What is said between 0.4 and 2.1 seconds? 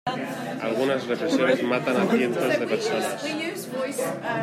Algunas represiones matan a